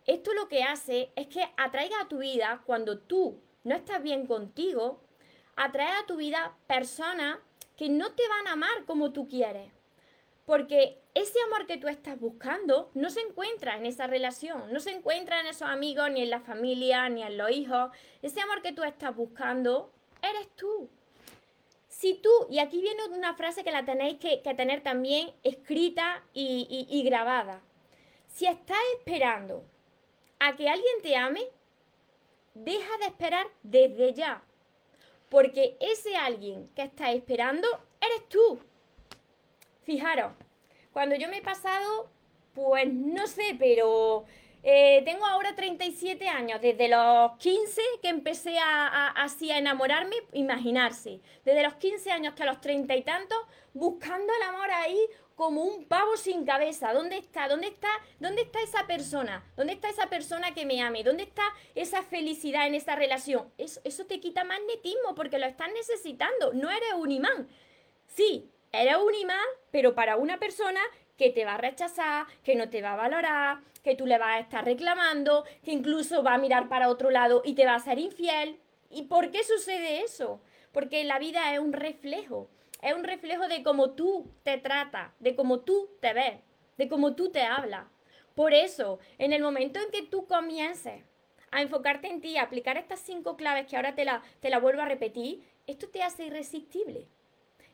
Esto 0.05 0.33
lo 0.33 0.47
que 0.49 0.63
hace 0.63 1.11
es 1.15 1.27
que 1.27 1.47
atraiga 1.57 2.01
a 2.01 2.07
tu 2.07 2.19
vida, 2.19 2.61
cuando 2.65 2.99
tú 2.99 3.39
no 3.63 3.75
estás 3.75 4.01
bien 4.01 4.27
contigo, 4.27 5.01
atrae 5.55 5.91
a 5.97 6.05
tu 6.05 6.17
vida 6.17 6.57
personas 6.67 7.37
que 7.77 7.89
no 7.89 8.13
te 8.13 8.27
van 8.27 8.47
a 8.47 8.53
amar 8.53 8.85
como 8.85 9.11
tú 9.11 9.27
quieres. 9.27 9.71
Porque 10.45 11.01
ese 11.13 11.39
amor 11.47 11.67
que 11.67 11.77
tú 11.77 11.87
estás 11.87 12.19
buscando 12.19 12.89
no 12.93 13.09
se 13.09 13.21
encuentra 13.21 13.77
en 13.77 13.85
esa 13.85 14.07
relación, 14.07 14.71
no 14.73 14.79
se 14.79 14.91
encuentra 14.91 15.39
en 15.39 15.47
esos 15.47 15.69
amigos, 15.69 16.09
ni 16.11 16.21
en 16.21 16.29
la 16.29 16.41
familia, 16.41 17.07
ni 17.09 17.23
en 17.23 17.37
los 17.37 17.51
hijos. 17.51 17.91
Ese 18.21 18.41
amor 18.41 18.61
que 18.61 18.73
tú 18.73 18.83
estás 18.83 19.15
buscando 19.15 19.93
eres 20.21 20.49
tú. 20.55 20.89
Si 21.87 22.15
tú, 22.15 22.29
y 22.49 22.59
aquí 22.59 22.81
viene 22.81 23.05
una 23.11 23.35
frase 23.35 23.63
que 23.63 23.71
la 23.71 23.85
tenéis 23.85 24.17
que, 24.17 24.37
tener 24.55 24.81
también 24.81 25.31
escrita 25.43 26.23
y 26.33 27.03
grabada. 27.05 27.61
Si 28.27 28.45
estás 28.45 28.77
esperando 28.97 29.63
a 30.39 30.55
que 30.55 30.69
alguien 30.69 31.01
te 31.03 31.15
ame, 31.15 31.41
deja 32.53 32.97
de 32.99 33.05
esperar 33.05 33.47
desde 33.63 34.13
ya. 34.13 34.43
Porque 35.29 35.77
ese 35.79 36.15
alguien 36.15 36.69
que 36.75 36.83
estás 36.83 37.13
esperando 37.15 37.67
eres 38.01 38.27
tú. 38.29 38.59
Fijaros, 39.83 40.33
cuando 40.91 41.15
yo 41.15 41.29
me 41.29 41.37
he 41.37 41.41
pasado, 41.41 42.09
pues 42.53 42.91
no 42.91 43.25
sé, 43.27 43.55
pero 43.57 44.25
eh, 44.63 45.01
tengo 45.05 45.25
ahora 45.25 45.55
37 45.55 46.27
años, 46.27 46.61
desde 46.61 46.87
los 46.87 47.31
15 47.37 47.81
que 48.01 48.09
empecé 48.09 48.59
a, 48.59 49.07
así 49.07 49.51
a 49.51 49.57
enamorarme, 49.57 50.15
imaginarse, 50.33 51.19
desde 51.43 51.63
los 51.63 51.75
15 51.75 52.11
años 52.11 52.33
hasta 52.33 52.45
los 52.45 52.61
30 52.61 52.95
y 52.95 53.01
tantos, 53.03 53.39
buscando 53.73 54.31
el 54.33 54.43
amor 54.43 54.69
ahí 54.69 54.99
como 55.41 55.63
un 55.63 55.85
pavo 55.85 56.17
sin 56.17 56.45
cabeza. 56.45 56.93
¿Dónde 56.93 57.17
está? 57.17 57.47
¿Dónde 57.47 57.65
está? 57.65 57.89
¿Dónde 58.19 58.43
está 58.43 58.61
esa 58.61 58.85
persona? 58.85 59.43
¿Dónde 59.57 59.73
está 59.73 59.89
esa 59.89 60.05
persona 60.07 60.53
que 60.53 60.67
me 60.67 60.83
ame? 60.83 61.03
¿Dónde 61.03 61.23
está 61.23 61.41
esa 61.73 62.03
felicidad 62.03 62.67
en 62.67 62.75
esa 62.75 62.95
relación? 62.95 63.51
Eso, 63.57 63.81
eso 63.83 64.05
te 64.05 64.19
quita 64.19 64.43
magnetismo 64.43 65.15
porque 65.15 65.39
lo 65.39 65.47
estás 65.47 65.69
necesitando. 65.73 66.53
No 66.53 66.69
eres 66.69 66.93
un 66.95 67.11
imán. 67.11 67.47
Sí, 68.05 68.51
eres 68.71 68.97
un 68.97 69.15
imán, 69.15 69.43
pero 69.71 69.95
para 69.95 70.15
una 70.15 70.37
persona 70.37 70.79
que 71.17 71.31
te 71.31 71.43
va 71.43 71.55
a 71.55 71.57
rechazar, 71.57 72.27
que 72.43 72.53
no 72.53 72.69
te 72.69 72.83
va 72.83 72.93
a 72.93 72.97
valorar, 72.97 73.61
que 73.83 73.95
tú 73.95 74.05
le 74.05 74.19
vas 74.19 74.35
a 74.35 74.39
estar 74.41 74.63
reclamando, 74.63 75.43
que 75.65 75.71
incluso 75.71 76.21
va 76.21 76.35
a 76.35 76.37
mirar 76.37 76.69
para 76.69 76.87
otro 76.87 77.09
lado 77.09 77.41
y 77.43 77.55
te 77.55 77.65
va 77.65 77.73
a 77.73 77.79
ser 77.79 77.97
infiel. 77.97 78.59
¿Y 78.91 79.05
por 79.05 79.31
qué 79.31 79.43
sucede 79.43 80.03
eso? 80.03 80.39
Porque 80.71 81.03
la 81.03 81.17
vida 81.17 81.51
es 81.51 81.59
un 81.59 81.73
reflejo, 81.73 82.47
es 82.81 82.93
un 82.93 83.03
reflejo 83.03 83.47
de 83.47 83.63
cómo 83.63 83.91
tú 83.91 84.31
te 84.43 84.57
tratas, 84.57 85.11
de 85.19 85.35
cómo 85.35 85.61
tú 85.61 85.89
te 85.99 86.13
ves, 86.13 86.39
de 86.77 86.89
cómo 86.89 87.15
tú 87.15 87.31
te 87.31 87.43
hablas. 87.43 87.85
Por 88.35 88.53
eso, 88.53 88.99
en 89.17 89.33
el 89.33 89.41
momento 89.41 89.79
en 89.79 89.91
que 89.91 90.03
tú 90.03 90.25
comiences 90.25 91.03
a 91.51 91.61
enfocarte 91.61 92.07
en 92.07 92.21
ti, 92.21 92.37
a 92.37 92.43
aplicar 92.43 92.77
estas 92.77 92.99
cinco 93.01 93.35
claves 93.35 93.67
que 93.67 93.75
ahora 93.75 93.93
te 93.93 94.05
la, 94.05 94.23
te 94.39 94.49
la 94.49 94.59
vuelvo 94.59 94.81
a 94.81 94.85
repetir, 94.85 95.43
esto 95.67 95.89
te 95.89 96.01
hace 96.01 96.25
irresistible. 96.25 97.07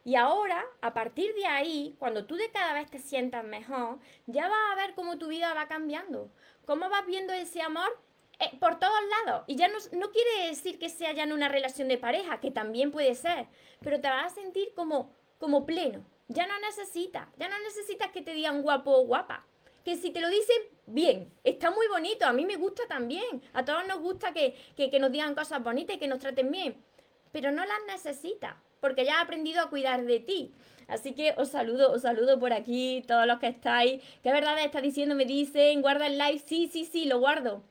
Y 0.03 0.15
ahora, 0.15 0.65
a 0.81 0.93
partir 0.93 1.33
de 1.35 1.45
ahí, 1.45 1.95
cuando 1.99 2.25
tú 2.25 2.35
de 2.35 2.49
cada 2.49 2.73
vez 2.73 2.89
te 2.89 2.97
sientas 2.97 3.43
mejor, 3.43 3.99
ya 4.25 4.47
vas 4.47 4.71
a 4.71 4.75
ver 4.75 4.95
cómo 4.95 5.17
tu 5.17 5.27
vida 5.27 5.53
va 5.53 5.67
cambiando. 5.67 6.31
Cómo 6.65 6.89
vas 6.89 7.05
viendo 7.05 7.33
ese 7.33 7.61
amor 7.61 7.99
eh, 8.39 8.57
por 8.59 8.79
todos 8.79 8.99
lados. 9.25 9.43
Y 9.47 9.55
ya 9.55 9.67
no, 9.67 9.77
no, 9.93 10.11
quiere 10.11 10.47
decir 10.47 10.77
que 10.79 10.89
sea 10.89 11.11
ya 11.13 11.23
en 11.23 11.33
una 11.33 11.49
relación 11.49 11.87
de 11.87 11.97
pareja, 11.97 12.39
que 12.39 12.51
también 12.51 12.91
puede 12.91 13.15
ser, 13.15 13.47
pero 13.81 13.99
te 13.99 14.07
vas 14.07 14.31
a 14.31 14.35
sentir 14.35 14.73
como, 14.75 15.11
como 15.39 15.65
pleno. 15.65 16.05
Ya 16.27 16.45
no 16.45 16.59
necesitas, 16.59 17.27
ya 17.37 17.47
no 17.47 17.57
necesitas 17.59 18.11
que 18.11 18.21
te 18.21 18.33
digan 18.33 18.61
guapo 18.61 18.91
o 18.91 19.05
guapa. 19.05 19.45
Que 19.83 19.95
si 19.95 20.11
te 20.11 20.19
lo 20.19 20.29
dicen, 20.29 20.57
bien, 20.85 21.31
está 21.43 21.71
muy 21.71 21.87
bonito, 21.87 22.25
a 22.25 22.33
mí 22.33 22.45
me 22.45 22.57
gusta 22.57 22.83
también. 22.87 23.41
A 23.53 23.63
todos 23.63 23.87
nos 23.87 23.99
gusta 23.99 24.33
que, 24.33 24.55
que, 24.75 24.99
nos 24.99 25.11
digan 25.11 25.33
cosas 25.33 25.63
bonitas 25.63 25.95
y 25.95 25.99
que 25.99 26.07
nos 26.07 26.19
traten 26.19 26.51
bien, 26.51 26.83
pero 27.31 27.51
no 27.51 27.65
las 27.65 27.79
necesitas 27.87 28.55
porque 28.79 29.05
ya 29.05 29.13
he 29.13 29.21
aprendido 29.21 29.61
a 29.61 29.69
cuidar 29.69 30.05
de 30.05 30.19
ti. 30.19 30.53
Así 30.87 31.13
que 31.13 31.33
os 31.37 31.49
saludo, 31.49 31.91
os 31.91 32.03
saludo 32.03 32.39
por 32.39 32.53
aquí, 32.53 33.03
todos 33.07 33.25
los 33.25 33.39
que 33.39 33.47
estáis. 33.47 34.01
¿Qué 34.23 34.31
verdad 34.31 34.57
está 34.59 34.81
diciendo? 34.81 35.15
Me 35.15 35.25
dicen, 35.25 35.81
guarda 35.81 36.07
el 36.07 36.17
live. 36.17 36.41
Sí, 36.45 36.69
sí, 36.71 36.85
sí, 36.85 37.05
lo 37.05 37.19
guardo. 37.19 37.63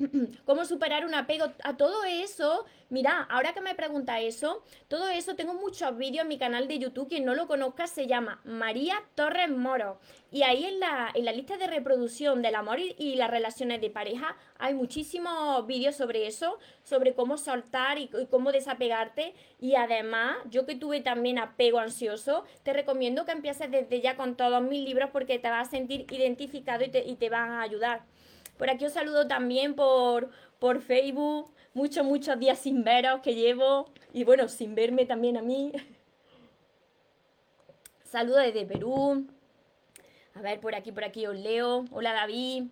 cómo 0.44 0.64
superar 0.64 1.04
un 1.04 1.14
apego, 1.14 1.46
a 1.62 1.76
todo 1.76 2.04
eso, 2.04 2.64
mira, 2.88 3.22
ahora 3.30 3.52
que 3.52 3.60
me 3.60 3.74
pregunta 3.74 4.20
eso, 4.20 4.62
todo 4.88 5.08
eso 5.08 5.36
tengo 5.36 5.54
muchos 5.54 5.96
vídeos 5.96 6.22
en 6.22 6.28
mi 6.28 6.38
canal 6.38 6.68
de 6.68 6.78
YouTube, 6.78 7.08
quien 7.08 7.24
no 7.24 7.34
lo 7.34 7.46
conozca 7.46 7.86
se 7.86 8.06
llama 8.06 8.40
María 8.44 9.02
Torres 9.14 9.50
Moro. 9.50 9.98
Y 10.32 10.42
ahí 10.42 10.64
en 10.64 10.78
la, 10.78 11.10
en 11.14 11.24
la 11.24 11.32
lista 11.32 11.56
de 11.56 11.66
reproducción 11.66 12.40
del 12.40 12.54
amor 12.54 12.78
y, 12.78 13.16
las 13.16 13.30
relaciones 13.30 13.80
de 13.80 13.90
pareja 13.90 14.36
hay 14.58 14.74
muchísimos 14.74 15.66
vídeos 15.66 15.96
sobre 15.96 16.26
eso, 16.26 16.58
sobre 16.84 17.14
cómo 17.14 17.36
soltar 17.36 17.98
y, 17.98 18.08
cómo 18.30 18.52
desapegarte. 18.52 19.34
Y 19.60 19.74
además, 19.74 20.36
yo 20.48 20.66
que 20.66 20.76
tuve 20.76 21.00
también 21.00 21.38
apego 21.38 21.80
ansioso, 21.80 22.44
te 22.62 22.72
recomiendo 22.72 23.24
que 23.24 23.32
empieces 23.32 23.70
desde 23.70 24.00
ya 24.00 24.16
con 24.16 24.36
todos 24.36 24.62
mis 24.62 24.84
libros 24.84 25.10
porque 25.12 25.38
te 25.40 25.50
vas 25.50 25.68
a 25.68 25.70
sentir 25.70 26.06
identificado 26.12 26.84
y 26.84 26.88
te, 26.88 27.04
y 27.04 27.16
te 27.16 27.28
van 27.28 27.50
a 27.50 27.62
ayudar. 27.62 28.02
Por 28.60 28.68
aquí 28.68 28.84
os 28.84 28.92
saludo 28.92 29.26
también 29.26 29.74
por, 29.74 30.28
por 30.58 30.82
Facebook. 30.82 31.50
Muchos, 31.72 32.04
muchos 32.04 32.38
días 32.38 32.58
sin 32.58 32.84
veros 32.84 33.22
que 33.22 33.34
llevo. 33.34 33.90
Y 34.12 34.24
bueno, 34.24 34.48
sin 34.48 34.74
verme 34.74 35.06
también 35.06 35.38
a 35.38 35.40
mí. 35.40 35.72
Saludo 38.04 38.36
desde 38.36 38.66
Perú. 38.66 39.26
A 40.34 40.42
ver, 40.42 40.60
por 40.60 40.74
aquí, 40.74 40.92
por 40.92 41.04
aquí 41.04 41.26
os 41.26 41.36
leo. 41.36 41.86
Hola 41.90 42.12
David. 42.12 42.64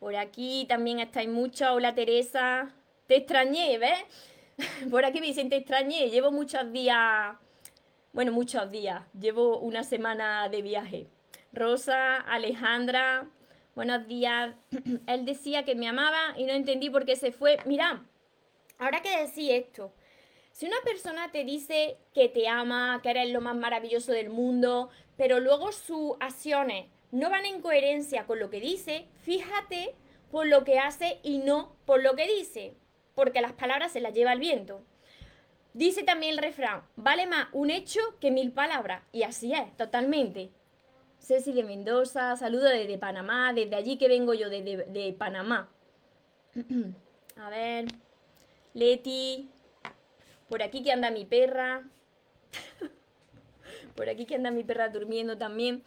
Por 0.00 0.16
aquí 0.16 0.64
también 0.66 0.98
estáis 0.98 1.28
muchos. 1.28 1.68
Hola 1.68 1.94
Teresa. 1.94 2.74
Te 3.06 3.16
extrañé, 3.16 3.76
¿ves? 3.76 3.98
Por 4.90 5.04
aquí 5.04 5.20
me 5.20 5.26
dicen, 5.26 5.50
te 5.50 5.56
extrañé. 5.56 6.08
Llevo 6.08 6.32
muchos 6.32 6.72
días. 6.72 7.36
Bueno, 8.14 8.32
muchos 8.32 8.70
días. 8.70 9.02
Llevo 9.12 9.58
una 9.58 9.84
semana 9.84 10.48
de 10.48 10.62
viaje. 10.62 11.08
Rosa, 11.52 12.16
Alejandra, 12.16 13.28
buenos 13.74 14.06
días. 14.06 14.54
Él 15.06 15.24
decía 15.24 15.64
que 15.64 15.74
me 15.74 15.88
amaba 15.88 16.34
y 16.36 16.44
no 16.44 16.52
entendí 16.52 16.90
por 16.90 17.04
qué 17.04 17.16
se 17.16 17.32
fue. 17.32 17.58
Mira, 17.64 18.04
ahora 18.78 19.02
que 19.02 19.18
decís 19.18 19.50
esto, 19.50 19.92
si 20.52 20.66
una 20.66 20.76
persona 20.84 21.30
te 21.32 21.44
dice 21.44 21.96
que 22.14 22.28
te 22.28 22.48
ama, 22.48 23.00
que 23.02 23.10
eres 23.10 23.30
lo 23.30 23.40
más 23.40 23.56
maravilloso 23.56 24.12
del 24.12 24.28
mundo, 24.28 24.90
pero 25.16 25.40
luego 25.40 25.72
sus 25.72 26.14
acciones 26.20 26.86
no 27.10 27.30
van 27.30 27.46
en 27.46 27.60
coherencia 27.60 28.26
con 28.26 28.38
lo 28.38 28.50
que 28.50 28.60
dice, 28.60 29.06
fíjate 29.22 29.94
por 30.30 30.46
lo 30.46 30.64
que 30.64 30.78
hace 30.78 31.20
y 31.22 31.38
no 31.38 31.76
por 31.84 32.02
lo 32.02 32.14
que 32.16 32.26
dice, 32.26 32.74
porque 33.14 33.40
las 33.40 33.52
palabras 33.52 33.92
se 33.92 34.00
las 34.00 34.14
lleva 34.14 34.32
el 34.32 34.40
viento. 34.40 34.82
Dice 35.74 36.02
también 36.02 36.32
el 36.32 36.38
refrán, 36.38 36.82
vale 36.96 37.26
más 37.26 37.48
un 37.52 37.70
hecho 37.70 38.00
que 38.20 38.30
mil 38.30 38.52
palabras, 38.52 39.02
y 39.10 39.22
así 39.22 39.54
es, 39.54 39.74
totalmente. 39.78 40.50
Ceci 41.22 41.52
de 41.52 41.62
Mendoza, 41.62 42.36
saludo 42.36 42.64
desde 42.64 42.98
Panamá, 42.98 43.52
desde 43.52 43.76
allí 43.76 43.96
que 43.96 44.08
vengo 44.08 44.34
yo, 44.34 44.50
desde 44.50 44.84
de 44.86 45.12
Panamá. 45.12 45.68
A 47.36 47.48
ver, 47.48 47.86
Leti, 48.74 49.48
por 50.48 50.62
aquí 50.62 50.82
que 50.82 50.90
anda 50.90 51.12
mi 51.12 51.24
perra. 51.24 51.88
por 53.94 54.08
aquí 54.08 54.26
que 54.26 54.34
anda 54.34 54.50
mi 54.50 54.64
perra 54.64 54.88
durmiendo 54.88 55.38
también. 55.38 55.84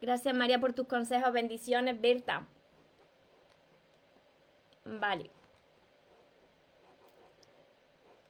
Gracias 0.00 0.34
María 0.34 0.58
por 0.58 0.72
tus 0.72 0.86
consejos, 0.86 1.32
bendiciones, 1.32 2.00
Berta. 2.00 2.48
Vale. 4.86 5.30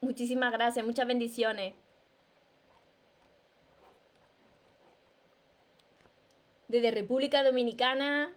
Muchísimas 0.01 0.53
gracias, 0.53 0.85
muchas 0.85 1.07
bendiciones. 1.07 1.75
Desde 6.73 6.91
República 6.91 7.45
Dominicana. 7.45 8.33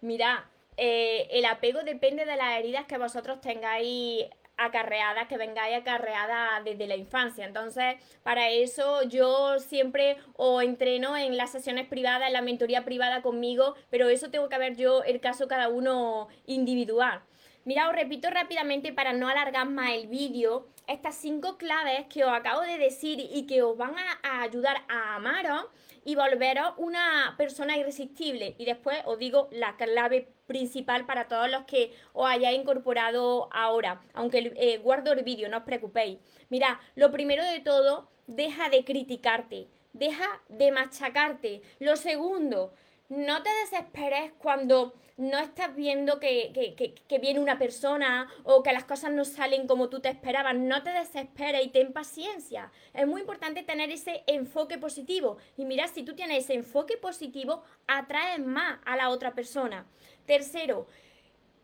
Mira, 0.00 0.50
eh, 0.76 1.28
el 1.30 1.44
apego 1.44 1.84
depende 1.84 2.24
de 2.24 2.36
las 2.36 2.58
heridas 2.58 2.86
que 2.86 2.98
vosotros 2.98 3.40
tengáis 3.40 4.26
acarreadas, 4.56 5.28
que 5.28 5.38
vengáis 5.38 5.78
acarreadas 5.78 6.64
desde 6.64 6.88
la 6.88 6.96
infancia. 6.96 7.46
Entonces, 7.46 7.94
para 8.24 8.50
eso 8.50 9.04
yo 9.04 9.60
siempre 9.60 10.16
o 10.34 10.60
entreno 10.62 11.16
en 11.16 11.36
las 11.36 11.52
sesiones 11.52 11.86
privadas, 11.86 12.26
en 12.26 12.32
la 12.32 12.42
mentoría 12.42 12.84
privada 12.84 13.22
conmigo, 13.22 13.76
pero 13.88 14.08
eso 14.08 14.30
tengo 14.30 14.48
que 14.48 14.58
ver 14.58 14.76
yo 14.76 15.04
el 15.04 15.20
caso 15.20 15.46
cada 15.46 15.68
uno 15.68 16.28
individual. 16.46 17.22
Mira, 17.64 17.88
os 17.88 17.94
repito 17.94 18.30
rápidamente 18.30 18.92
para 18.92 19.12
no 19.12 19.28
alargar 19.28 19.68
más 19.68 19.90
el 19.92 20.08
vídeo, 20.08 20.66
estas 20.88 21.14
cinco 21.14 21.56
claves 21.56 22.06
que 22.08 22.24
os 22.24 22.32
acabo 22.32 22.62
de 22.62 22.78
decir 22.78 23.20
y 23.20 23.46
que 23.46 23.62
os 23.62 23.76
van 23.76 23.94
a 24.22 24.42
ayudar 24.42 24.82
a 24.88 25.14
amaros 25.14 25.66
y 26.04 26.14
volveros 26.14 26.74
una 26.76 27.34
persona 27.36 27.76
irresistible. 27.76 28.54
Y 28.58 28.64
después 28.64 28.98
os 29.04 29.18
digo 29.18 29.48
la 29.52 29.76
clave 29.76 30.28
principal 30.46 31.06
para 31.06 31.28
todos 31.28 31.50
los 31.50 31.64
que 31.64 31.92
os 32.12 32.28
hayáis 32.28 32.58
incorporado 32.58 33.48
ahora, 33.52 34.02
aunque 34.14 34.52
eh, 34.56 34.78
guardo 34.78 35.12
el 35.12 35.22
vídeo, 35.22 35.48
no 35.48 35.58
os 35.58 35.64
preocupéis. 35.64 36.18
Mira, 36.48 36.80
lo 36.96 37.10
primero 37.12 37.44
de 37.44 37.60
todo, 37.60 38.08
deja 38.26 38.68
de 38.68 38.84
criticarte, 38.84 39.68
deja 39.92 40.42
de 40.48 40.72
machacarte. 40.72 41.62
Lo 41.78 41.96
segundo, 41.96 42.72
no 43.10 43.42
te 43.42 43.50
desesperes 43.64 44.32
cuando 44.38 44.94
no 45.16 45.38
estás 45.38 45.74
viendo 45.74 46.20
que, 46.20 46.94
viene 47.20 47.40
una 47.40 47.58
persona 47.58 48.30
o 48.44 48.62
que 48.62 48.72
las 48.72 48.84
cosas 48.84 49.10
no 49.10 49.24
salen 49.24 49.66
como 49.66 49.88
tú 49.88 50.00
te 50.00 50.08
esperabas. 50.08 50.54
No 50.54 50.82
te 50.84 50.90
desesperes 50.90 51.66
y 51.66 51.70
ten 51.70 51.92
paciencia. 51.92 52.70
Es 52.94 53.06
muy 53.06 53.20
importante 53.20 53.64
tener 53.64 53.90
ese 53.90 54.22
enfoque 54.28 54.78
positivo. 54.78 55.38
Y 55.56 55.64
mira, 55.64 55.88
si 55.88 56.04
tú 56.04 56.14
tienes 56.14 56.44
ese 56.44 56.54
enfoque 56.54 56.96
positivo, 56.96 57.64
atraes 57.88 58.38
más 58.38 58.78
a 58.86 58.96
la 58.96 59.10
otra 59.10 59.34
persona. 59.34 59.86
Tercero, 60.24 60.86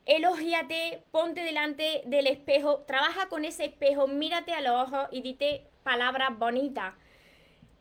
elógiate, 0.04 1.04
ponte 1.12 1.42
delante 1.42 2.02
del 2.06 2.26
espejo, 2.26 2.80
trabaja 2.88 3.28
con 3.28 3.44
ese 3.44 3.66
espejo, 3.66 4.08
mírate 4.08 4.52
a 4.52 4.60
los 4.60 4.88
ojos 4.88 5.08
y 5.12 5.22
dite 5.22 5.68
palabras 5.84 6.36
bonitas. 6.36 6.94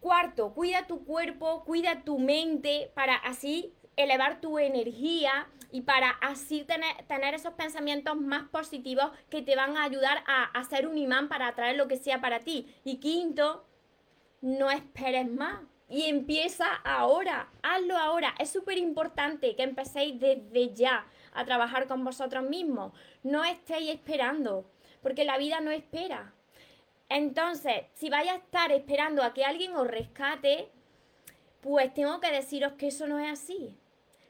Cuarto, 0.06 0.54
cuida 0.54 0.86
tu 0.86 1.04
cuerpo, 1.04 1.64
cuida 1.66 2.04
tu 2.04 2.20
mente 2.20 2.92
para 2.94 3.16
así 3.16 3.74
elevar 3.96 4.40
tu 4.40 4.60
energía 4.60 5.48
y 5.72 5.82
para 5.82 6.12
así 6.22 6.64
tener, 6.64 7.34
esos 7.34 7.56
pensamientos 7.56 8.16
más 8.16 8.48
positivos 8.50 9.10
que 9.32 9.42
te 9.42 9.56
van 9.56 9.78
a 9.78 9.84
ayudar 9.84 10.24
a, 10.28 10.44
hacer 10.60 10.86
un 10.86 11.00
imán 11.00 11.28
para 11.28 11.48
atraer 11.48 11.76
lo 11.76 11.88
que 11.88 11.98
sea 11.98 12.22
para 12.22 12.42
ti. 12.42 12.72
Y 12.84 12.98
quinto, 12.98 13.66
no 14.42 14.70
esperes 14.70 15.28
más. 15.28 15.62
Y 15.90 16.04
empieza 16.04 16.68
ahora, 16.84 17.50
hazlo 17.64 17.98
ahora. 17.98 18.36
Es 18.38 18.52
súper 18.52 18.78
importante 18.78 19.56
que 19.56 19.64
empecéis 19.64 20.20
desde 20.20 20.72
ya 20.76 21.08
a 21.34 21.46
trabajar 21.46 21.88
con 21.88 22.04
vosotros 22.04 22.48
mismos. 22.48 22.94
No 23.24 23.44
estéis 23.44 23.90
esperando, 23.90 24.70
porque 25.02 25.26
la 25.26 25.40
vida 25.40 25.62
no 25.62 25.72
espera. 25.72 26.35
Entonces, 27.10 27.86
si 27.94 28.10
vais 28.10 28.30
a 28.30 28.36
estar 28.36 28.72
esperando 28.72 29.24
a 29.24 29.34
que 29.34 29.46
alguien 29.46 29.76
os 29.76 29.88
rescate, 29.88 30.72
pues 31.62 31.94
tengo 31.94 32.20
que 32.20 32.32
deciros 32.32 32.74
que 32.74 32.88
eso 32.88 33.08
no 33.08 33.20
es 33.20 33.32
así. 33.32 33.78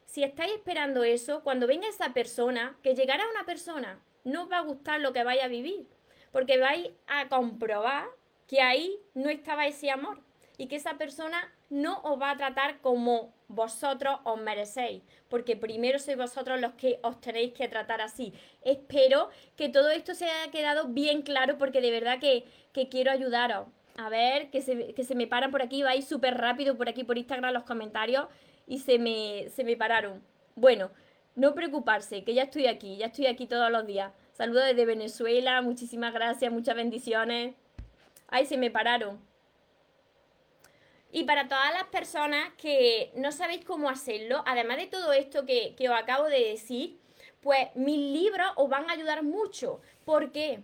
Si 0.05 0.24
estáis 0.24 0.53
esperando 0.53 1.03
eso, 1.03 1.44
cuando 1.44 1.67
venga 1.67 1.88
esa 1.88 2.13
persona, 2.13 2.77
que 2.84 2.96
llegará 2.96 3.24
una 3.29 3.46
persona, 3.46 4.01
no 4.24 4.44
os 4.44 4.51
va 4.51 4.58
a 4.58 4.62
gustar 4.62 5.01
lo 5.01 5.13
que 5.13 5.24
vais 5.24 5.44
a 5.44 5.48
vivir, 5.48 5.88
porque 6.32 6.58
vais 6.58 6.89
a 7.08 7.27
comprobar 7.27 8.08
que 8.48 8.62
ahí 8.62 9.00
no 9.13 9.29
estaba 9.29 9.67
ese 9.67 9.89
amor 9.89 10.25
y 10.57 10.67
que 10.67 10.75
esa 10.75 10.97
persona 10.97 11.51
no 11.69 12.00
os 12.03 12.19
va 12.19 12.31
a 12.31 12.38
tratar 12.38 12.79
como 12.81 13.33
vosotros 13.47 14.19
os 14.24 14.39
merecéis, 14.39 15.03
porque 15.29 15.55
primero 15.55 16.00
sois 16.00 16.17
vosotros 16.17 16.59
los 16.59 16.74
que 16.74 17.00
os 17.03 17.19
tenéis 17.21 17.53
que 17.53 17.67
tratar 17.67 18.01
así. 18.01 18.33
Espero 18.62 19.29
que 19.55 19.69
todo 19.69 19.89
esto 19.89 20.13
se 20.15 20.25
haya 20.25 20.51
quedado 20.51 20.88
bien 20.88 21.21
claro, 21.21 21.57
porque 21.57 21.81
de 21.81 21.91
verdad 21.91 22.19
que, 22.19 22.45
quiero 22.89 23.12
ayudaros. 23.12 23.67
A 23.97 24.09
ver, 24.09 24.50
que 24.50 24.62
se, 24.62 24.93
que 24.93 25.03
se 25.05 25.15
me 25.15 25.27
paran 25.27 25.51
por 25.51 25.62
aquí, 25.62 25.81
vais 25.81 26.05
súper 26.05 26.38
rápido 26.38 26.75
por 26.75 26.89
aquí 26.89 27.05
por 27.05 27.17
Instagram 27.17 27.53
los 27.53 27.63
comentarios 27.63 28.27
y 28.67 28.79
se 28.79 29.00
me, 29.00 29.47
se 29.50 29.63
me 29.63 29.77
pararon. 29.77 30.21
Bueno, 30.55 30.91
no 31.35 31.53
preocuparse, 31.53 32.24
que 32.24 32.33
ya 32.33 32.43
estoy 32.43 32.67
aquí, 32.67 32.97
ya 32.97 33.07
estoy 33.07 33.27
aquí 33.27 33.47
todos 33.47 33.71
los 33.71 33.85
días. 33.85 34.12
Saludos 34.33 34.65
desde 34.65 34.85
Venezuela, 34.85 35.62
muchísimas 35.62 36.13
gracias, 36.13 36.51
muchas 36.51 36.75
bendiciones. 36.75 37.55
Ay, 38.27 38.45
se 38.45 38.57
me 38.57 38.71
pararon. 38.71 39.19
Y 41.15 41.24
para 41.24 41.48
todas 41.48 41.74
las 41.74 41.86
personas 41.86 42.51
que 42.57 43.13
no 43.15 43.31
sabéis 43.31 43.63
cómo 43.63 43.88
hacerlo, 43.88 44.43
además 44.45 44.75
de 44.75 44.88
todo 44.88 45.13
esto 45.13 45.45
que, 45.45 45.74
que 45.77 45.88
os 45.88 45.95
acabo 45.98 46.25
de 46.25 46.50
decir, 46.50 47.00
pues 47.39 47.69
mis 47.74 47.98
libros 47.98 48.45
os 48.57 48.67
van 48.67 48.89
a 48.89 48.93
ayudar 48.95 49.24
mucho. 49.24 49.79
¿Por 50.03 50.34
qué? 50.34 50.60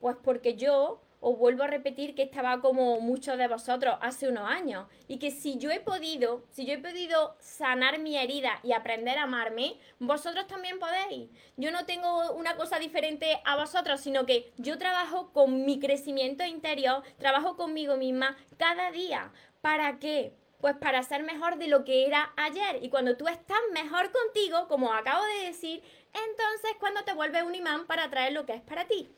Pues 0.00 0.16
porque 0.20 0.56
yo 0.56 1.00
os 1.20 1.38
vuelvo 1.38 1.62
a 1.62 1.68
repetir 1.68 2.16
que 2.16 2.24
estaba 2.24 2.60
como 2.60 3.00
muchos 3.00 3.38
de 3.38 3.46
vosotros 3.46 3.96
hace 4.00 4.28
unos 4.28 4.50
años 4.50 4.88
y 5.06 5.20
que 5.20 5.30
si 5.30 5.58
yo 5.58 5.70
he 5.70 5.78
podido, 5.78 6.44
si 6.50 6.66
yo 6.66 6.74
he 6.74 6.78
podido 6.78 7.36
sanar 7.38 8.00
mi 8.00 8.18
herida 8.18 8.58
y 8.64 8.72
aprender 8.72 9.16
a 9.16 9.22
amarme, 9.22 9.78
vosotros 10.00 10.48
también 10.48 10.80
podéis. 10.80 11.30
Yo 11.56 11.70
no 11.70 11.86
tengo 11.86 12.32
una 12.32 12.56
cosa 12.56 12.80
diferente 12.80 13.40
a 13.44 13.54
vosotros, 13.54 14.00
sino 14.00 14.26
que 14.26 14.52
yo 14.58 14.76
trabajo 14.76 15.32
con 15.32 15.64
mi 15.64 15.78
crecimiento 15.78 16.44
interior, 16.44 17.04
trabajo 17.16 17.56
conmigo 17.56 17.96
misma 17.96 18.36
cada 18.58 18.90
día. 18.90 19.32
¿Para 19.64 19.98
qué? 19.98 20.34
Pues 20.60 20.76
para 20.76 21.02
ser 21.04 21.22
mejor 21.22 21.56
de 21.56 21.68
lo 21.68 21.86
que 21.86 22.06
era 22.06 22.34
ayer. 22.36 22.80
Y 22.82 22.90
cuando 22.90 23.16
tú 23.16 23.28
estás 23.28 23.58
mejor 23.72 24.12
contigo, 24.12 24.68
como 24.68 24.92
acabo 24.92 25.24
de 25.24 25.46
decir, 25.46 25.82
entonces 26.12 26.72
cuando 26.78 27.02
te 27.04 27.14
vuelves 27.14 27.44
un 27.44 27.54
imán 27.54 27.86
para 27.86 28.10
traer 28.10 28.34
lo 28.34 28.44
que 28.44 28.52
es 28.52 28.60
para 28.60 28.84
ti 28.84 29.10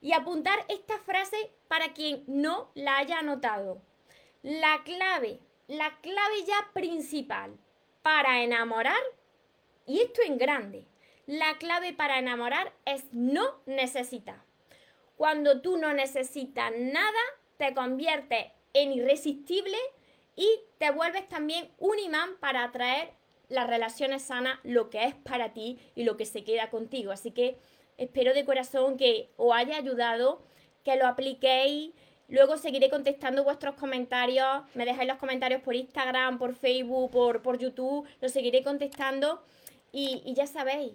y 0.00 0.12
apuntar 0.12 0.58
esta 0.66 0.98
frase 0.98 1.36
para 1.68 1.92
quien 1.92 2.24
no 2.26 2.72
la 2.74 2.98
haya 2.98 3.20
anotado. 3.20 3.80
La 4.42 4.82
clave, 4.82 5.38
la 5.68 5.96
clave 6.00 6.44
ya 6.44 6.68
principal 6.72 7.56
para 8.02 8.42
enamorar, 8.42 9.00
y 9.86 10.00
esto 10.00 10.20
en 10.22 10.36
grande, 10.36 10.84
la 11.26 11.58
clave 11.58 11.92
para 11.92 12.18
enamorar 12.18 12.72
es 12.86 13.04
no 13.12 13.60
necesitar. 13.66 14.42
Cuando 15.16 15.60
tú 15.60 15.76
no 15.76 15.92
necesitas 15.92 16.72
nada, 16.76 17.20
te 17.56 17.72
conviertes 17.72 18.55
en 18.82 18.92
irresistible 18.92 19.76
y 20.34 20.46
te 20.78 20.90
vuelves 20.90 21.28
también 21.28 21.70
un 21.78 21.98
imán 21.98 22.36
para 22.40 22.64
atraer 22.64 23.12
las 23.48 23.68
relaciones 23.68 24.22
sanas, 24.22 24.58
lo 24.64 24.90
que 24.90 25.04
es 25.04 25.14
para 25.14 25.52
ti 25.52 25.78
y 25.94 26.04
lo 26.04 26.16
que 26.16 26.26
se 26.26 26.44
queda 26.44 26.70
contigo. 26.70 27.12
Así 27.12 27.30
que 27.30 27.56
Espero 27.98 28.34
de 28.34 28.44
corazón 28.44 28.98
que 28.98 29.30
os 29.36 29.54
haya 29.54 29.78
ayudado, 29.78 30.42
que 30.84 30.96
lo 30.96 31.06
apliquéis. 31.06 31.92
Luego 32.28 32.58
seguiré 32.58 32.90
contestando 32.90 33.42
vuestros 33.42 33.74
comentarios. 33.76 34.62
Me 34.74 34.84
dejáis 34.84 35.08
los 35.08 35.18
comentarios 35.18 35.62
por 35.62 35.74
Instagram, 35.74 36.38
por 36.38 36.54
Facebook, 36.54 37.10
por, 37.10 37.40
por 37.40 37.58
YouTube. 37.58 38.06
Los 38.20 38.32
seguiré 38.32 38.62
contestando. 38.62 39.42
Y, 39.92 40.22
y 40.26 40.34
ya 40.34 40.46
sabéis 40.46 40.92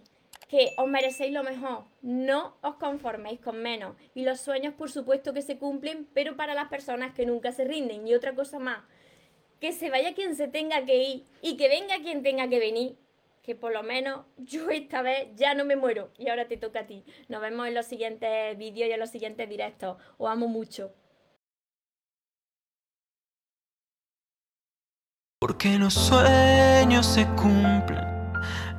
que 0.52 0.74
os 0.78 0.88
merecéis 0.88 1.32
lo 1.32 1.44
mejor. 1.44 1.86
No 2.02 2.58
os 2.62 2.76
conforméis 2.76 3.40
con 3.40 3.62
menos. 3.62 3.96
Y 4.14 4.26
los 4.26 4.42
sueños, 4.42 4.74
por 4.74 4.92
supuesto, 4.92 5.34
que 5.34 5.42
se 5.42 5.58
cumplen, 5.58 6.10
pero 6.14 6.36
para 6.36 6.54
las 6.54 6.68
personas 6.68 7.14
que 7.14 7.26
nunca 7.26 7.54
se 7.54 7.64
rinden. 7.64 8.06
Y 8.06 8.14
otra 8.14 8.36
cosa 8.36 8.60
más, 8.60 8.84
que 9.62 9.72
se 9.72 9.90
vaya 9.90 10.14
quien 10.14 10.36
se 10.36 10.50
tenga 10.50 10.84
que 10.84 11.04
ir 11.04 11.26
y 11.42 11.56
que 11.56 11.70
venga 11.70 11.96
quien 12.04 12.22
tenga 12.22 12.50
que 12.50 12.60
venir 12.60 12.98
que 13.42 13.56
por 13.56 13.72
lo 13.72 13.82
menos 13.82 14.26
yo 14.38 14.70
esta 14.70 15.02
vez 15.02 15.30
ya 15.36 15.56
no 15.56 15.66
me 15.66 15.76
muero 15.76 16.12
y 16.18 16.30
ahora 16.30 16.48
te 16.48 16.58
toca 16.58 16.82
a 16.82 16.86
ti. 16.86 17.04
Nos 17.28 17.42
vemos 17.42 17.68
en 17.68 17.74
los 17.74 17.86
siguientes 17.86 18.58
vídeos 18.58 18.90
y 18.90 18.92
en 18.92 19.00
los 19.00 19.10
siguientes 19.10 19.50
directos. 19.50 19.98
Os 20.18 20.30
amo 20.30 20.48
mucho. 20.48 20.94
Porque 25.40 25.80
los 25.80 25.96
sueños 25.96 27.08
se 27.08 27.26
cumplen, 27.30 28.21